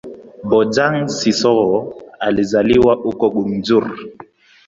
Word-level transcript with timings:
Bojang-Sissoho 0.43 1.89
alizaliwa 2.21 2.93
huko 2.95 3.29
Gunjur. 3.29 3.95